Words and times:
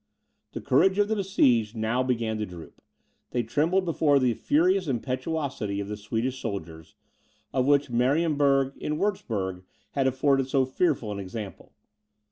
The 0.53 0.61
courage 0.61 0.97
of 0.97 1.09
the 1.09 1.15
besieged 1.15 1.75
now 1.75 2.01
began 2.01 2.39
to 2.39 2.45
droop. 2.47 2.81
They 3.29 3.43
trembled 3.43 3.85
before 3.85 4.17
the 4.17 4.33
furious 4.33 4.87
impetuosity 4.87 5.79
of 5.79 5.89
the 5.89 5.95
Swedish 5.95 6.39
soldiers, 6.41 6.95
of 7.53 7.67
which 7.67 7.91
Marienberg, 7.91 8.75
in 8.77 8.97
Wurtzburg, 8.97 9.61
had 9.91 10.07
afforded 10.07 10.47
so 10.47 10.65
fearful 10.65 11.11
an 11.11 11.19
example. 11.19 11.73